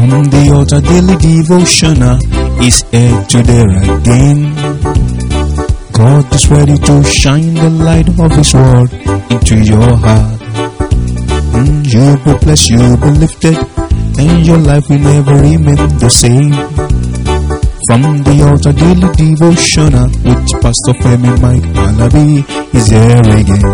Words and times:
From 0.00 0.24
the 0.32 0.48
altar 0.56 0.80
daily 0.80 1.12
devotional 1.20 2.16
is 2.64 2.80
here 2.88 3.20
today 3.28 3.68
again. 3.84 4.56
God 5.92 6.24
is 6.32 6.48
ready 6.48 6.78
to 6.88 7.04
shine 7.04 7.52
the 7.52 7.68
light 7.68 8.08
of 8.08 8.32
His 8.32 8.48
word 8.56 8.88
into 9.28 9.60
your 9.60 9.92
heart. 10.00 10.40
Mm, 11.52 11.84
you'll 11.84 12.16
be 12.24 12.32
blessed, 12.40 12.70
you'll 12.70 12.96
be 12.96 13.10
lifted, 13.12 13.60
and 14.16 14.40
your 14.46 14.56
life 14.56 14.88
will 14.88 15.04
never 15.04 15.34
remain 15.36 15.76
the 16.00 16.08
same. 16.08 16.56
From 17.84 18.24
the 18.24 18.40
altar 18.48 18.72
daily 18.72 19.04
devotional 19.20 20.08
with 20.24 20.48
Pastor 20.64 20.96
Femi 21.04 21.36
Mike 21.44 21.68
Alabi 21.76 22.40
is 22.72 22.88
here 22.88 23.20
again. 23.36 23.68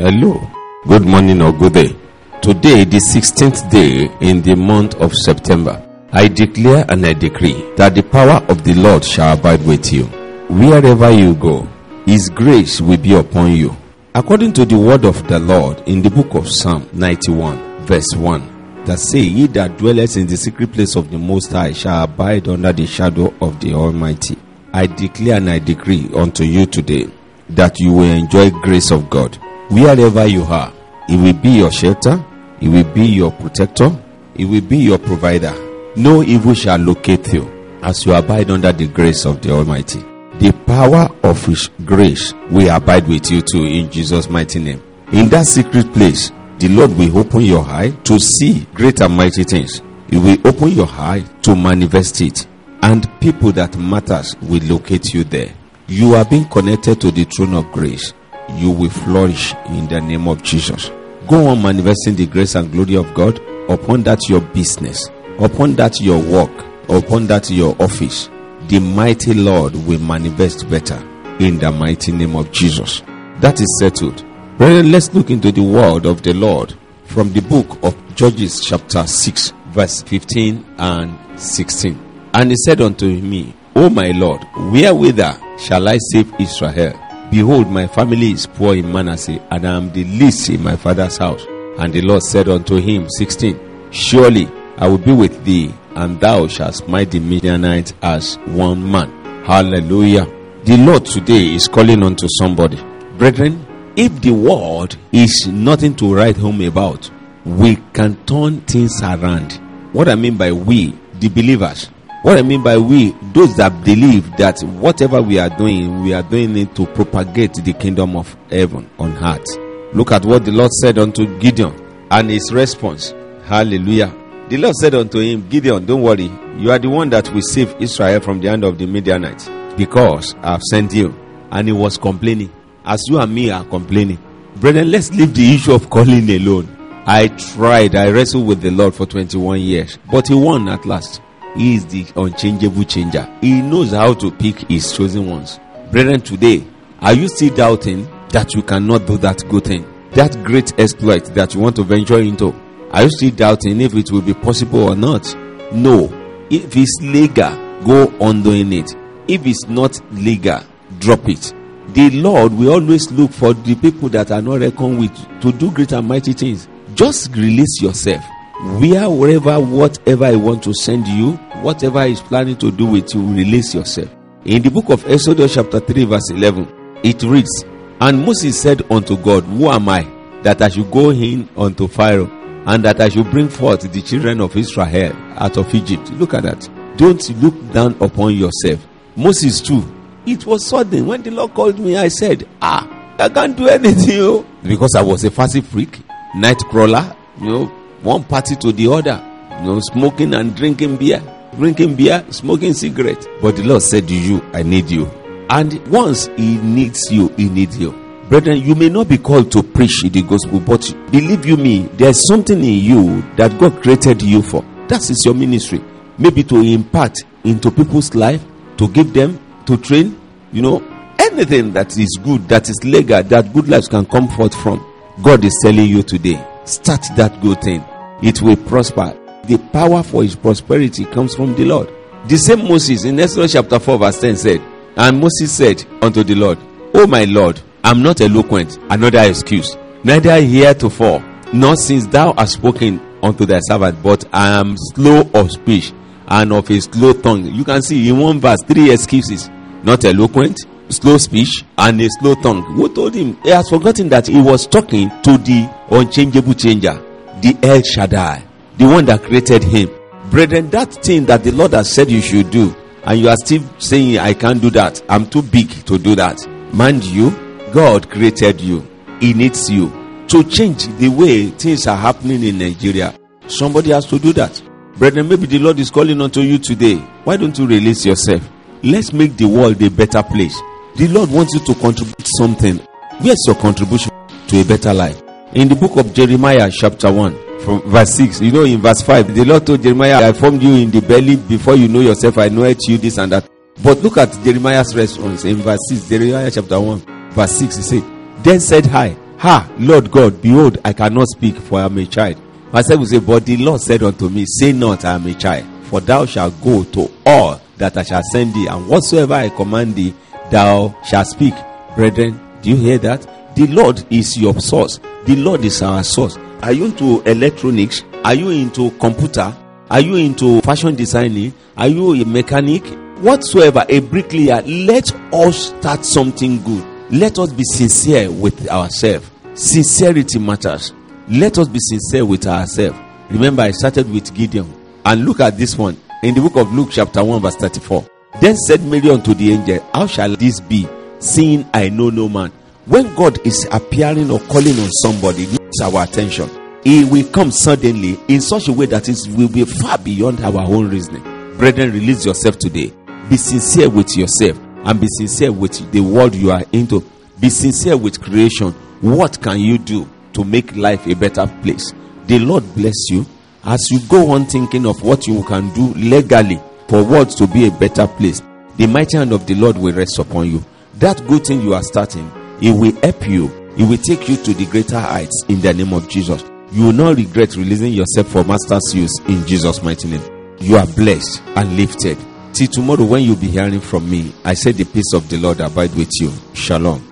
Hello, 0.00 0.40
good 0.88 1.04
morning 1.04 1.42
or 1.42 1.52
good 1.52 1.74
day. 1.74 2.05
Today, 2.46 2.84
the 2.84 2.98
16th 2.98 3.68
day 3.72 4.08
in 4.20 4.40
the 4.40 4.54
month 4.54 4.94
of 5.00 5.12
September, 5.12 5.82
I 6.12 6.28
declare 6.28 6.84
and 6.88 7.04
I 7.04 7.12
decree 7.12 7.74
that 7.74 7.96
the 7.96 8.04
power 8.04 8.40
of 8.48 8.62
the 8.62 8.72
Lord 8.74 9.04
shall 9.04 9.36
abide 9.36 9.66
with 9.66 9.92
you. 9.92 10.04
Wherever 10.46 11.10
you 11.10 11.34
go, 11.34 11.66
His 12.06 12.28
grace 12.30 12.80
will 12.80 12.98
be 12.98 13.14
upon 13.16 13.50
you. 13.50 13.76
According 14.14 14.52
to 14.52 14.64
the 14.64 14.78
word 14.78 15.04
of 15.04 15.26
the 15.26 15.40
Lord 15.40 15.80
in 15.88 16.02
the 16.02 16.08
book 16.08 16.36
of 16.36 16.48
Psalm 16.48 16.88
91, 16.92 17.84
verse 17.84 18.14
1, 18.14 18.84
that 18.84 19.00
say, 19.00 19.22
He 19.22 19.48
that 19.48 19.76
dwelleth 19.76 20.16
in 20.16 20.28
the 20.28 20.36
secret 20.36 20.72
place 20.72 20.94
of 20.94 21.10
the 21.10 21.18
Most 21.18 21.50
High 21.50 21.72
shall 21.72 22.04
abide 22.04 22.46
under 22.46 22.72
the 22.72 22.86
shadow 22.86 23.34
of 23.40 23.58
the 23.58 23.74
Almighty. 23.74 24.38
I 24.72 24.86
declare 24.86 25.38
and 25.38 25.50
I 25.50 25.58
decree 25.58 26.08
unto 26.14 26.44
you 26.44 26.66
today 26.66 27.10
that 27.48 27.80
you 27.80 27.92
will 27.92 28.04
enjoy 28.04 28.50
grace 28.50 28.92
of 28.92 29.10
God. 29.10 29.34
Wherever 29.68 30.26
you 30.28 30.44
are, 30.44 30.72
it 31.08 31.16
will 31.16 31.32
be 31.42 31.50
your 31.50 31.72
shelter, 31.72 32.24
it 32.66 32.68
will 32.68 32.92
be 32.94 33.06
your 33.06 33.30
protector, 33.30 33.96
it 34.34 34.44
will 34.44 34.60
be 34.60 34.78
your 34.78 34.98
provider. 34.98 35.54
No 35.94 36.24
evil 36.24 36.52
shall 36.52 36.78
locate 36.78 37.32
you 37.32 37.44
as 37.80 38.04
you 38.04 38.12
abide 38.12 38.50
under 38.50 38.72
the 38.72 38.88
grace 38.88 39.24
of 39.24 39.40
the 39.40 39.52
Almighty. 39.52 40.00
The 40.40 40.52
power 40.66 41.08
of 41.22 41.46
His 41.46 41.70
grace 41.84 42.34
will 42.50 42.74
abide 42.74 43.06
with 43.06 43.30
you 43.30 43.40
too 43.40 43.62
in 43.62 43.88
Jesus' 43.88 44.28
mighty 44.28 44.58
name. 44.58 44.82
In 45.12 45.28
that 45.28 45.46
secret 45.46 45.92
place, 45.92 46.32
the 46.58 46.68
Lord 46.68 46.90
will 46.98 47.16
open 47.18 47.42
your 47.42 47.64
eye 47.64 47.90
to 48.02 48.18
see 48.18 48.66
great 48.74 49.00
and 49.00 49.16
mighty 49.16 49.44
things. 49.44 49.80
He 50.10 50.18
will 50.18 50.38
open 50.44 50.70
your 50.70 50.88
eye 50.88 51.24
to 51.42 51.54
manifest 51.54 52.20
it, 52.20 52.48
and 52.82 53.08
people 53.20 53.52
that 53.52 53.78
matters 53.78 54.34
will 54.42 54.62
locate 54.64 55.14
you 55.14 55.22
there. 55.22 55.54
You 55.86 56.16
are 56.16 56.24
being 56.24 56.48
connected 56.48 57.00
to 57.02 57.12
the 57.12 57.24
throne 57.24 57.54
of 57.54 57.70
grace. 57.70 58.12
You 58.54 58.72
will 58.72 58.90
flourish 58.90 59.54
in 59.66 59.86
the 59.86 60.00
name 60.00 60.26
of 60.26 60.42
Jesus. 60.42 60.90
Go 61.28 61.48
on 61.48 61.62
manifesting 61.62 62.14
the 62.14 62.26
grace 62.26 62.54
and 62.54 62.70
glory 62.70 62.96
of 62.96 63.12
God 63.12 63.40
upon 63.68 64.04
that 64.04 64.20
your 64.28 64.40
business, 64.40 65.08
upon 65.40 65.74
that 65.74 66.00
your 66.00 66.22
work, 66.22 66.52
upon 66.88 67.26
that 67.26 67.50
your 67.50 67.74
office. 67.82 68.30
The 68.68 68.78
mighty 68.78 69.34
Lord 69.34 69.74
will 69.74 70.00
manifest 70.00 70.68
better 70.70 70.96
in 71.40 71.58
the 71.58 71.72
mighty 71.72 72.12
name 72.12 72.36
of 72.36 72.52
Jesus. 72.52 73.00
That 73.40 73.60
is 73.60 73.76
settled. 73.80 74.24
Brethren, 74.56 74.92
let's 74.92 75.12
look 75.14 75.30
into 75.30 75.50
the 75.50 75.62
word 75.62 76.06
of 76.06 76.22
the 76.22 76.32
Lord 76.32 76.74
from 77.04 77.32
the 77.32 77.40
book 77.40 77.82
of 77.82 77.96
Judges, 78.14 78.64
chapter 78.64 79.06
6, 79.06 79.52
verse 79.68 80.02
15 80.02 80.64
and 80.78 81.40
16. 81.40 82.28
And 82.34 82.50
he 82.50 82.56
said 82.56 82.80
unto 82.80 83.06
me, 83.06 83.54
O 83.74 83.90
my 83.90 84.12
Lord, 84.12 84.44
wherewithher 84.56 85.38
shall 85.58 85.88
I 85.88 85.98
save 86.12 86.32
Israel? 86.40 86.98
Behold, 87.30 87.68
my 87.68 87.86
family 87.88 88.32
is 88.32 88.46
poor 88.46 88.76
in 88.76 88.92
Manasseh, 88.92 89.44
and 89.50 89.66
I 89.66 89.76
am 89.76 89.92
the 89.92 90.04
least 90.04 90.48
in 90.48 90.62
my 90.62 90.76
father's 90.76 91.18
house. 91.18 91.44
And 91.78 91.92
the 91.92 92.02
Lord 92.02 92.22
said 92.22 92.48
unto 92.48 92.76
him, 92.76 93.08
16, 93.10 93.90
Surely 93.90 94.48
I 94.76 94.86
will 94.88 94.98
be 94.98 95.12
with 95.12 95.44
thee, 95.44 95.74
and 95.94 96.20
thou 96.20 96.46
shalt 96.46 96.76
smite 96.76 97.10
the 97.10 97.18
Midianites 97.18 97.94
as 98.00 98.36
one 98.46 98.90
man. 98.90 99.10
Hallelujah. 99.44 100.26
The 100.64 100.76
Lord 100.76 101.04
today 101.06 101.54
is 101.54 101.68
calling 101.68 102.02
unto 102.02 102.26
somebody. 102.38 102.76
Brethren, 103.18 103.66
if 103.96 104.20
the 104.20 104.32
world 104.32 104.96
is 105.10 105.46
nothing 105.46 105.96
to 105.96 106.14
write 106.14 106.36
home 106.36 106.60
about, 106.60 107.10
we 107.44 107.76
can 107.92 108.16
turn 108.24 108.60
things 108.62 109.02
around. 109.02 109.54
What 109.92 110.08
I 110.08 110.14
mean 110.14 110.36
by 110.36 110.52
we, 110.52 110.98
the 111.14 111.28
believers, 111.28 111.90
what 112.26 112.38
I 112.38 112.42
mean 112.42 112.60
by 112.60 112.76
we, 112.76 113.12
those 113.32 113.54
that 113.54 113.84
believe 113.84 114.36
that 114.36 114.60
whatever 114.62 115.22
we 115.22 115.38
are 115.38 115.48
doing, 115.48 116.02
we 116.02 116.12
are 116.12 116.24
doing 116.24 116.56
it 116.56 116.74
to 116.74 116.84
propagate 116.86 117.54
the 117.54 117.72
kingdom 117.72 118.16
of 118.16 118.36
heaven 118.50 118.90
on 118.98 119.16
earth. 119.18 119.46
Look 119.94 120.10
at 120.10 120.24
what 120.24 120.44
the 120.44 120.50
Lord 120.50 120.72
said 120.72 120.98
unto 120.98 121.38
Gideon 121.38 121.72
and 122.10 122.28
his 122.28 122.52
response. 122.52 123.14
Hallelujah. 123.44 124.12
The 124.48 124.56
Lord 124.56 124.74
said 124.74 124.96
unto 124.96 125.20
him, 125.20 125.48
Gideon, 125.48 125.86
don't 125.86 126.02
worry. 126.02 126.28
You 126.56 126.72
are 126.72 126.80
the 126.80 126.90
one 126.90 127.10
that 127.10 127.32
will 127.32 127.42
save 127.42 127.76
Israel 127.80 128.18
from 128.18 128.40
the 128.40 128.48
hand 128.48 128.64
of 128.64 128.76
the 128.76 128.86
Midianites 128.86 129.48
because 129.76 130.34
I 130.42 130.50
have 130.50 130.62
sent 130.62 130.94
you. 130.94 131.14
And 131.52 131.68
he 131.68 131.72
was 131.72 131.96
complaining, 131.96 132.52
as 132.84 133.04
you 133.06 133.20
and 133.20 133.32
me 133.32 133.50
are 133.50 133.64
complaining. 133.64 134.18
Brethren, 134.56 134.90
let's 134.90 135.12
leave 135.12 135.32
the 135.32 135.54
issue 135.54 135.74
of 135.74 135.88
calling 135.90 136.28
alone. 136.28 137.04
I 137.06 137.28
tried, 137.28 137.94
I 137.94 138.10
wrestled 138.10 138.48
with 138.48 138.62
the 138.62 138.72
Lord 138.72 138.96
for 138.96 139.06
21 139.06 139.60
years, 139.60 139.96
but 140.10 140.26
he 140.26 140.34
won 140.34 140.68
at 140.68 140.84
last. 140.84 141.22
He 141.56 141.74
is 141.76 141.86
the 141.86 142.06
unchangeable 142.16 142.84
changer. 142.84 143.26
He 143.40 143.62
knows 143.62 143.92
how 143.92 144.14
to 144.14 144.30
pick 144.30 144.58
his 144.68 144.94
chosen 144.94 145.28
ones. 145.28 145.58
Brethren, 145.90 146.20
today, 146.20 146.66
are 147.00 147.14
you 147.14 147.28
still 147.28 147.54
doubting 147.54 148.08
that 148.30 148.54
you 148.54 148.62
cannot 148.62 149.06
do 149.06 149.16
that 149.18 149.48
good 149.48 149.64
thing? 149.64 149.86
That 150.12 150.42
great 150.44 150.78
exploit 150.78 151.24
that 151.34 151.54
you 151.54 151.60
want 151.60 151.76
to 151.76 151.82
venture 151.82 152.18
into? 152.20 152.54
Are 152.90 153.02
you 153.04 153.10
still 153.10 153.30
doubting 153.30 153.80
if 153.80 153.94
it 153.94 154.10
will 154.10 154.22
be 154.22 154.34
possible 154.34 154.84
or 154.84 154.96
not? 154.96 155.34
No. 155.72 156.10
If 156.50 156.76
it's 156.76 156.98
legal, 157.00 157.50
go 157.84 158.06
on 158.20 158.42
doing 158.42 158.72
it. 158.72 158.94
If 159.28 159.46
it's 159.46 159.66
not 159.66 160.00
legal, 160.12 160.60
drop 160.98 161.28
it. 161.28 161.52
The 161.88 162.10
Lord 162.10 162.52
will 162.52 162.72
always 162.72 163.10
look 163.12 163.32
for 163.32 163.54
the 163.54 163.74
people 163.74 164.08
that 164.10 164.30
are 164.30 164.42
not 164.42 164.60
reckoned 164.60 164.98
with 164.98 165.40
to 165.40 165.52
do 165.52 165.70
great 165.70 165.92
and 165.92 166.06
mighty 166.06 166.32
things. 166.32 166.68
Just 166.94 167.34
release 167.34 167.80
yourself. 167.80 168.24
Where, 168.58 169.10
wherever, 169.10 169.60
whatever 169.60 170.24
I 170.24 170.36
want 170.36 170.62
to 170.62 170.72
send 170.72 171.06
you, 171.06 171.32
whatever 171.60 172.02
is 172.04 172.22
planning 172.22 172.56
to 172.56 172.70
do 172.70 172.86
with 172.86 173.14
you, 173.14 173.20
release 173.22 173.74
yourself. 173.74 174.08
In 174.46 174.62
the 174.62 174.70
book 174.70 174.88
of 174.88 175.06
Exodus, 175.10 175.54
chapter 175.54 175.78
3, 175.78 176.04
verse 176.04 176.30
11, 176.30 177.00
it 177.04 177.22
reads, 177.22 177.64
And 178.00 178.24
Moses 178.24 178.58
said 178.58 178.90
unto 178.90 179.18
God, 179.18 179.44
Who 179.44 179.68
am 179.68 179.90
I 179.90 180.08
that 180.42 180.62
I 180.62 180.68
should 180.68 180.90
go 180.90 181.10
in 181.10 181.48
unto 181.54 181.86
Pharaoh, 181.86 182.30
and 182.66 182.82
that 182.84 182.98
I 183.00 183.10
should 183.10 183.30
bring 183.30 183.50
forth 183.50 183.92
the 183.92 184.00
children 184.00 184.40
of 184.40 184.56
Israel 184.56 185.12
out 185.36 185.58
of 185.58 185.74
Egypt? 185.74 186.10
Look 186.12 186.32
at 186.32 186.44
that. 186.44 186.66
Don't 186.96 187.28
look 187.42 187.72
down 187.72 187.94
upon 188.00 188.34
yourself. 188.36 188.86
Moses, 189.16 189.60
too. 189.60 189.84
It 190.24 190.46
was 190.46 190.64
sudden. 190.66 191.04
When 191.06 191.22
the 191.22 191.30
Lord 191.30 191.52
called 191.52 191.78
me, 191.78 191.98
I 191.98 192.08
said, 192.08 192.48
Ah, 192.62 192.88
I 193.18 193.28
can't 193.28 193.54
do 193.54 193.68
anything. 193.68 194.18
Oh. 194.20 194.46
Because 194.62 194.94
I 194.94 195.02
was 195.02 195.24
a 195.24 195.30
fussy 195.30 195.60
freak, 195.60 196.00
night 196.34 196.58
crawler, 196.70 197.14
you 197.38 197.46
know, 197.48 197.72
one 198.06 198.22
party 198.22 198.54
to 198.56 198.70
the 198.72 198.86
other, 198.90 199.20
you 199.60 199.66
know, 199.66 199.80
smoking 199.80 200.32
and 200.34 200.54
drinking 200.54 200.96
beer, 200.96 201.20
drinking 201.56 201.96
beer, 201.96 202.24
smoking 202.30 202.72
cigarette. 202.72 203.26
But 203.42 203.56
the 203.56 203.64
Lord 203.64 203.82
said 203.82 204.06
to 204.06 204.14
you, 204.14 204.40
I 204.52 204.62
need 204.62 204.88
you. 204.88 205.06
And 205.50 205.84
once 205.88 206.26
He 206.36 206.56
needs 206.58 207.10
you, 207.10 207.28
He 207.36 207.48
needs 207.48 207.76
you. 207.76 207.90
Brethren, 208.28 208.60
you 208.60 208.74
may 208.74 208.88
not 208.88 209.08
be 209.08 209.18
called 209.18 209.50
to 209.52 209.62
preach 209.62 210.02
the 210.02 210.22
gospel, 210.22 210.60
but 210.60 210.82
believe 211.10 211.46
you 211.46 211.56
me, 211.56 211.82
there's 211.94 212.26
something 212.26 212.58
in 212.58 212.80
you 212.80 213.22
that 213.36 213.58
God 213.58 213.82
created 213.82 214.22
you 214.22 214.40
for. 214.40 214.62
That 214.88 215.08
is 215.10 215.22
your 215.24 215.34
ministry. 215.34 215.82
Maybe 216.18 216.42
to 216.44 216.56
impart 216.56 217.18
into 217.44 217.70
people's 217.70 218.14
life, 218.14 218.42
to 218.78 218.88
give 218.88 219.12
them, 219.12 219.38
to 219.66 219.76
train, 219.76 220.18
you 220.52 220.62
know, 220.62 220.82
anything 221.18 221.72
that 221.72 221.96
is 221.98 222.18
good, 222.22 222.48
that 222.48 222.68
is 222.68 222.80
legal, 222.84 223.22
that 223.22 223.52
good 223.52 223.68
lives 223.68 223.88
can 223.88 224.06
come 224.06 224.28
forth 224.28 224.54
from. 224.54 224.84
God 225.22 225.44
is 225.44 225.58
telling 225.62 225.86
you 225.86 226.02
today, 226.02 226.44
start 226.64 227.04
that 227.16 227.40
good 227.40 227.60
thing. 227.62 227.84
It 228.22 228.42
will 228.42 228.56
prosper. 228.56 229.16
The 229.44 229.58
power 229.72 230.02
for 230.02 230.22
his 230.22 230.34
prosperity 230.36 231.04
comes 231.04 231.34
from 231.34 231.54
the 231.54 231.64
Lord. 231.64 231.92
The 232.28 232.36
same 232.38 232.66
Moses 232.66 233.04
in 233.04 233.20
Exodus 233.20 233.52
chapter 233.52 233.78
4, 233.78 233.98
verse 233.98 234.20
10 234.20 234.36
said, 234.36 234.62
And 234.96 235.20
Moses 235.20 235.52
said 235.52 235.84
unto 236.02 236.24
the 236.24 236.34
Lord, 236.34 236.58
O 236.94 237.06
my 237.06 237.24
Lord, 237.24 237.60
I'm 237.84 238.02
not 238.02 238.20
eloquent, 238.20 238.78
another 238.90 239.20
excuse, 239.28 239.76
neither 240.02 240.40
heretofore, 240.40 241.22
nor 241.52 241.76
since 241.76 242.06
thou 242.06 242.32
hast 242.32 242.54
spoken 242.54 243.00
unto 243.22 243.46
thy 243.46 243.60
servant, 243.60 244.02
but 244.02 244.24
I 244.32 244.58
am 244.58 244.76
slow 244.94 245.22
of 245.34 245.52
speech 245.52 245.92
and 246.26 246.52
of 246.52 246.68
a 246.70 246.80
slow 246.80 247.12
tongue. 247.12 247.44
You 247.44 247.64
can 247.64 247.82
see 247.82 248.08
in 248.08 248.18
one 248.18 248.40
verse 248.40 248.58
three 248.66 248.90
excuses 248.92 249.48
not 249.82 250.04
eloquent, 250.04 250.58
slow 250.88 251.16
speech, 251.18 251.64
and 251.78 252.00
a 252.00 252.08
slow 252.18 252.34
tongue. 252.34 252.62
Who 252.74 252.92
told 252.92 253.14
him? 253.14 253.38
He 253.44 253.50
has 253.50 253.68
forgotten 253.68 254.08
that 254.08 254.26
he 254.26 254.40
was 254.40 254.66
talking 254.66 255.10
to 255.22 255.38
the 255.38 255.70
unchangeable 255.90 256.54
changer, 256.54 257.00
the 257.40 257.56
El 257.62 257.82
Shaddai, 257.82 258.44
the 258.78 258.84
one 258.86 259.04
that 259.06 259.22
created 259.22 259.62
him. 259.64 259.90
Brethren, 260.30 260.70
that 260.70 260.92
thing 260.92 261.24
that 261.26 261.44
the 261.44 261.52
Lord 261.52 261.72
has 261.72 261.92
said 261.92 262.10
you 262.10 262.20
should 262.20 262.50
do, 262.50 262.74
and 263.04 263.20
you 263.20 263.28
are 263.28 263.36
still 263.44 263.62
saying, 263.78 264.18
I 264.18 264.34
can't 264.34 264.60
do 264.60 264.70
that, 264.70 265.02
I'm 265.08 265.28
too 265.28 265.42
big 265.42 265.70
to 265.86 265.98
do 265.98 266.14
that. 266.16 266.46
Mind 266.72 267.04
you, 267.04 267.30
God 267.72 268.10
created 268.10 268.60
you, 268.60 268.86
He 269.20 269.34
needs 269.34 269.70
you 269.70 269.90
to 270.28 270.42
change 270.44 270.86
the 270.98 271.08
way 271.08 271.46
things 271.50 271.86
are 271.86 271.96
happening 271.96 272.42
in 272.42 272.58
Nigeria. 272.58 273.14
Somebody 273.46 273.90
has 273.92 274.06
to 274.06 274.18
do 274.18 274.32
that. 274.32 274.60
Brethren, 274.98 275.28
maybe 275.28 275.46
the 275.46 275.58
Lord 275.58 275.78
is 275.78 275.90
calling 275.90 276.20
unto 276.20 276.40
you 276.40 276.58
today. 276.58 276.96
Why 277.24 277.36
don't 277.36 277.56
you 277.58 277.66
release 277.66 278.04
yourself? 278.04 278.42
Let's 278.82 279.12
make 279.12 279.36
the 279.36 279.46
world 279.46 279.80
a 279.82 279.90
better 279.90 280.22
place. 280.22 280.60
The 280.96 281.08
Lord 281.08 281.30
wants 281.30 281.54
you 281.54 281.60
to 281.60 281.74
contribute 281.80 282.26
something. 282.38 282.78
Where's 283.20 283.44
your 283.46 283.56
contribution 283.56 284.10
to 284.48 284.60
a 284.60 284.64
better 284.64 284.92
life? 284.94 285.25
In 285.54 285.68
the 285.68 285.76
book 285.76 285.96
of 285.96 286.12
Jeremiah, 286.12 286.70
chapter 286.70 287.10
1, 287.10 287.60
from 287.60 287.80
verse 287.82 288.14
6, 288.14 288.40
you 288.40 288.50
know, 288.50 288.64
in 288.64 288.80
verse 288.80 289.00
5, 289.00 289.34
the 289.34 289.44
Lord 289.44 289.64
told 289.64 289.80
Jeremiah, 289.80 290.28
I 290.28 290.32
formed 290.32 290.60
you 290.60 290.74
in 290.74 290.90
the 290.90 291.00
belly 291.00 291.36
before 291.36 291.76
you 291.76 291.86
know 291.88 292.00
yourself. 292.00 292.38
I 292.38 292.48
know 292.48 292.64
it 292.64 292.78
you 292.88 292.98
this 292.98 293.16
and 293.18 293.30
that. 293.32 293.48
But 293.82 293.98
look 294.02 294.18
at 294.18 294.32
Jeremiah's 294.42 294.94
response 294.94 295.44
in 295.44 295.56
verse 295.58 295.78
6, 295.88 296.08
Jeremiah 296.08 296.50
chapter 296.50 296.80
1, 296.80 297.30
verse 297.30 297.52
6. 297.52 297.76
He 297.76 297.82
said, 297.82 298.02
Then 298.42 298.60
said 298.60 298.88
I, 298.88 299.16
Ha, 299.38 299.70
Lord 299.78 300.10
God, 300.10 300.42
behold, 300.42 300.78
I 300.84 300.92
cannot 300.92 301.28
speak, 301.28 301.56
for 301.56 301.78
I 301.78 301.84
am 301.84 301.96
a 301.98 302.06
child. 302.06 302.40
Verse 302.72 302.86
7 302.88 303.06
say, 303.06 303.20
But 303.20 303.46
the 303.46 303.56
Lord 303.58 303.80
said 303.80 304.02
unto 304.02 304.28
me, 304.28 304.44
Say 304.46 304.72
not, 304.72 305.04
I 305.04 305.14
am 305.14 305.26
a 305.26 305.34
child, 305.34 305.64
for 305.84 306.00
thou 306.00 306.26
shalt 306.26 306.60
go 306.60 306.82
to 306.84 307.10
all 307.24 307.60
that 307.76 307.96
I 307.96 308.02
shall 308.02 308.22
send 308.32 308.52
thee, 308.52 308.66
and 308.66 308.88
whatsoever 308.88 309.34
I 309.34 309.50
command 309.50 309.94
thee, 309.94 310.12
thou 310.50 310.96
shalt 311.04 311.28
speak. 311.28 311.54
Brethren, 311.94 312.40
do 312.62 312.70
you 312.70 312.76
hear 312.76 312.98
that? 312.98 313.54
The 313.54 313.68
Lord 313.68 314.04
is 314.10 314.36
your 314.36 314.58
source. 314.60 314.98
The 315.26 315.34
Lord 315.34 315.64
is 315.64 315.82
our 315.82 316.04
source. 316.04 316.36
Are 316.62 316.70
you 316.70 316.84
into 316.84 317.20
electronics? 317.22 318.04
Are 318.24 318.34
you 318.34 318.50
into 318.50 318.92
computer? 318.92 319.52
Are 319.90 320.00
you 320.00 320.14
into 320.14 320.60
fashion 320.60 320.94
designing? 320.94 321.52
Are 321.76 321.88
you 321.88 322.14
a 322.14 322.24
mechanic? 322.24 322.86
Whatsoever, 323.18 323.84
a 323.88 323.98
bricklayer, 323.98 324.62
let 324.62 325.12
us 325.34 325.70
start 325.70 326.04
something 326.04 326.62
good. 326.62 326.86
Let 327.10 327.40
us 327.40 327.52
be 327.52 327.64
sincere 327.64 328.30
with 328.30 328.68
ourselves. 328.68 329.28
Sincerity 329.54 330.38
matters. 330.38 330.92
Let 331.28 331.58
us 331.58 331.66
be 331.66 331.80
sincere 331.80 332.24
with 332.24 332.46
ourselves. 332.46 332.96
Remember, 333.28 333.62
I 333.62 333.72
started 333.72 334.08
with 334.08 334.32
Gideon. 334.32 334.72
And 335.04 335.24
look 335.24 335.40
at 335.40 335.58
this 335.58 335.76
one 335.76 335.96
in 336.22 336.36
the 336.36 336.40
book 336.40 336.54
of 336.54 336.72
Luke, 336.72 336.90
chapter 336.92 337.24
1, 337.24 337.42
verse 337.42 337.56
34. 337.56 338.06
Then 338.40 338.56
said 338.56 338.80
Mary 338.84 339.10
unto 339.10 339.34
the 339.34 339.54
angel, 339.54 339.84
How 339.92 340.06
shall 340.06 340.36
this 340.36 340.60
be, 340.60 340.86
seeing 341.18 341.68
I 341.74 341.88
know 341.88 342.10
no 342.10 342.28
man? 342.28 342.52
When 342.86 343.12
God 343.16 343.44
is 343.44 343.66
appearing 343.72 344.30
or 344.30 344.38
calling 344.38 344.78
on 344.78 344.90
somebody, 345.02 345.46
needs 345.46 345.80
our 345.82 346.04
attention. 346.04 346.48
He 346.84 347.04
will 347.04 347.26
come 347.30 347.50
suddenly 347.50 348.16
in 348.28 348.40
such 348.40 348.68
a 348.68 348.72
way 348.72 348.86
that 348.86 349.08
it 349.08 349.18
will 349.36 349.48
be 349.48 349.64
far 349.64 349.98
beyond 349.98 350.40
our 350.44 350.60
own 350.60 350.88
reasoning. 350.88 351.22
Brethren, 351.58 351.92
release 351.92 352.24
yourself 352.24 352.58
today. 352.60 352.92
Be 353.28 353.36
sincere 353.36 353.90
with 353.90 354.16
yourself 354.16 354.56
and 354.84 355.00
be 355.00 355.08
sincere 355.18 355.50
with 355.50 355.90
the 355.90 355.98
world 356.00 356.36
you 356.36 356.52
are 356.52 356.62
into. 356.70 357.04
Be 357.40 357.48
sincere 357.48 357.96
with 357.96 358.22
creation. 358.22 358.70
What 359.00 359.42
can 359.42 359.58
you 359.58 359.78
do 359.78 360.08
to 360.34 360.44
make 360.44 360.76
life 360.76 361.08
a 361.08 361.14
better 361.14 361.48
place? 361.62 361.92
The 362.28 362.38
Lord 362.38 362.62
bless 362.76 363.10
you 363.10 363.26
as 363.64 363.80
you 363.90 363.98
go 364.08 364.30
on 364.30 364.46
thinking 364.46 364.86
of 364.86 365.02
what 365.02 365.26
you 365.26 365.42
can 365.42 365.74
do 365.74 365.92
legally 365.94 366.60
for 366.86 367.02
world 367.02 367.30
to 367.30 367.48
be 367.48 367.66
a 367.66 367.70
better 367.72 368.06
place. 368.06 368.42
The 368.76 368.86
mighty 368.86 369.18
hand 369.18 369.32
of 369.32 369.44
the 369.44 369.56
Lord 369.56 369.76
will 369.76 369.92
rest 369.92 370.20
upon 370.20 370.48
you. 370.52 370.64
That 370.94 371.26
good 371.26 371.44
thing 371.44 371.62
you 371.62 371.74
are 371.74 371.82
starting, 371.82 372.30
it 372.60 372.70
will 372.72 372.94
help 373.02 373.28
you. 373.28 373.50
It 373.76 373.84
will 373.88 373.98
take 373.98 374.28
you 374.28 374.36
to 374.36 374.54
the 374.54 374.66
greater 374.66 374.98
heights 374.98 375.44
in 375.48 375.60
the 375.60 375.72
name 375.74 375.92
of 375.92 376.08
Jesus. 376.08 376.42
You 376.72 376.86
will 376.86 376.92
not 376.92 377.16
regret 377.16 377.56
releasing 377.56 377.92
yourself 377.92 378.28
for 378.28 378.44
master's 378.44 378.94
use 378.94 379.12
in 379.28 379.46
Jesus' 379.46 379.82
mighty 379.82 380.08
name. 380.08 380.56
You 380.60 380.76
are 380.76 380.86
blessed 380.86 381.42
and 381.54 381.76
lifted. 381.76 382.16
Till 382.54 382.68
tomorrow, 382.68 383.04
when 383.04 383.22
you'll 383.22 383.36
be 383.36 383.48
hearing 383.48 383.80
from 383.80 384.08
me, 384.08 384.32
I 384.44 384.54
say 384.54 384.72
the 384.72 384.84
peace 384.84 385.12
of 385.14 385.28
the 385.28 385.36
Lord 385.36 385.60
abide 385.60 385.94
with 385.94 386.10
you. 386.20 386.32
Shalom. 386.54 387.02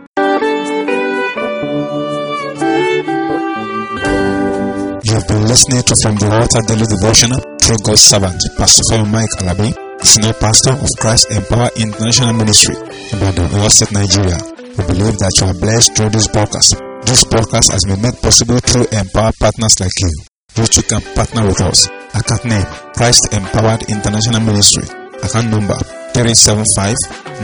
You've 5.04 5.28
been 5.28 5.46
listening 5.46 5.82
to 5.82 5.94
From 6.02 6.16
the 6.16 6.28
Altar 6.32 6.62
Daily 6.66 6.86
Devotional 6.88 7.40
through 7.60 7.76
God's 7.84 8.02
servant, 8.02 8.40
Pastor 8.56 8.82
Femi 8.90 9.12
Mike 9.12 9.30
Alabi, 9.38 10.02
Senior 10.02 10.32
Pastor 10.32 10.72
of 10.72 10.88
Christ 10.98 11.30
Empower 11.30 11.68
International 11.76 12.32
Ministry, 12.32 12.74
Ibadan, 13.12 13.48
Oyo 13.50 13.70
State, 13.70 13.92
Nigeria. 13.92 14.53
We 14.76 14.82
believe 14.90 15.14
that 15.22 15.30
you 15.38 15.46
are 15.46 15.54
blessed 15.54 15.94
through 15.94 16.10
this 16.10 16.26
podcast. 16.26 16.74
This 17.06 17.22
podcast 17.22 17.70
has 17.70 17.86
been 17.86 18.02
made 18.02 18.18
possible 18.18 18.58
through 18.58 18.90
Empower 18.90 19.30
partners 19.38 19.78
like 19.78 19.94
you. 20.02 20.10
You 20.56 20.66
can 20.82 21.00
partner 21.14 21.46
with 21.46 21.60
us. 21.62 21.86
Account 22.14 22.44
name 22.44 22.66
Christ 22.94 23.32
Empowered 23.34 23.82
International 23.90 24.40
Ministry. 24.42 24.82
Account 25.22 25.50
number 25.50 25.74
375 26.14 26.94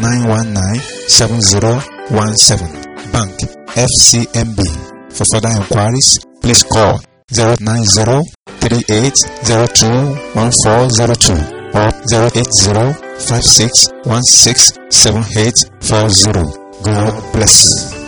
919 0.03 0.81
7017. 1.07 2.67
Bank 3.15 3.35
FCMB. 3.79 4.59
For 5.15 5.25
further 5.31 5.55
inquiries, 5.55 6.19
please 6.43 6.63
call 6.63 7.01
090 7.31 8.27
3802 8.59 10.35
1402 10.35 11.79
or 11.79 11.91
080 12.11 12.99
5616 13.23 14.75
7840. 14.91 16.60
God 16.83 17.33
bless 17.33 17.93
you. 17.95 18.00